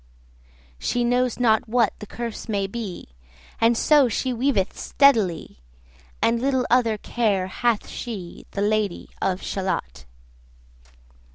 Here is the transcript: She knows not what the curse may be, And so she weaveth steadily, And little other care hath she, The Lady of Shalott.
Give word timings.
She 0.79 1.03
knows 1.03 1.39
not 1.39 1.69
what 1.69 1.93
the 1.99 2.07
curse 2.07 2.49
may 2.49 2.65
be, 2.65 3.09
And 3.59 3.77
so 3.77 4.09
she 4.09 4.33
weaveth 4.33 4.75
steadily, 4.75 5.59
And 6.23 6.41
little 6.41 6.65
other 6.71 6.97
care 6.97 7.45
hath 7.45 7.87
she, 7.87 8.47
The 8.49 8.63
Lady 8.63 9.11
of 9.21 9.43
Shalott. 9.43 10.05